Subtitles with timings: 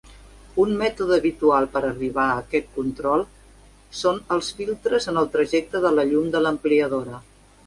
[0.61, 3.25] Un mètode habitual per arribar a aquest control
[4.01, 7.25] són els filtres en el trajecte de la llum de l'ampliadora.